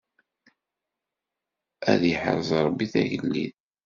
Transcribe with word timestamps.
Ad 1.91 2.01
yeḥrez 2.09 2.49
Rebbi 2.65 2.85
tagellidt. 2.93 3.57